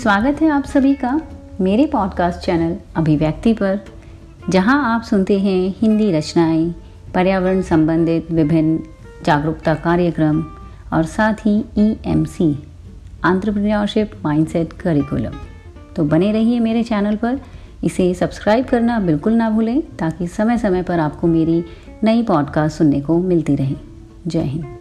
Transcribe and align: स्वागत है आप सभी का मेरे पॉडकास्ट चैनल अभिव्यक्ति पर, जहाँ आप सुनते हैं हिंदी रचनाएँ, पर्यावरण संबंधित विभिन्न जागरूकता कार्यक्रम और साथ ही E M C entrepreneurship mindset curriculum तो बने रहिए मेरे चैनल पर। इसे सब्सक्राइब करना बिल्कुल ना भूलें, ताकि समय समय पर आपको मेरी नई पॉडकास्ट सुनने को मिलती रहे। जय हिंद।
स्वागत 0.00 0.40
है 0.42 0.48
आप 0.48 0.64
सभी 0.64 0.94
का 0.94 1.20
मेरे 1.60 1.84
पॉडकास्ट 1.86 2.38
चैनल 2.38 2.76
अभिव्यक्ति 2.96 3.52
पर, 3.52 3.80
जहाँ 4.48 4.94
आप 4.94 5.02
सुनते 5.02 5.38
हैं 5.38 5.74
हिंदी 5.78 6.10
रचनाएँ, 6.12 6.74
पर्यावरण 7.14 7.60
संबंधित 7.62 8.30
विभिन्न 8.30 8.78
जागरूकता 9.26 9.74
कार्यक्रम 9.74 10.40
और 10.92 11.04
साथ 11.04 11.46
ही 11.46 11.64
E 11.78 11.96
M 12.06 12.24
C 12.24 12.64
entrepreneurship 13.24 14.12
mindset 14.24 14.72
curriculum 14.72 15.38
तो 15.96 16.04
बने 16.04 16.32
रहिए 16.32 16.60
मेरे 16.60 16.82
चैनल 16.82 17.16
पर। 17.16 17.40
इसे 17.84 18.12
सब्सक्राइब 18.14 18.64
करना 18.64 18.98
बिल्कुल 18.98 19.32
ना 19.32 19.50
भूलें, 19.50 19.80
ताकि 19.82 20.26
समय 20.26 20.58
समय 20.58 20.82
पर 20.82 21.00
आपको 21.00 21.26
मेरी 21.26 21.64
नई 22.04 22.22
पॉडकास्ट 22.22 22.78
सुनने 22.78 23.00
को 23.00 23.18
मिलती 23.18 23.56
रहे। 23.56 23.76
जय 24.26 24.40
हिंद। 24.40 24.79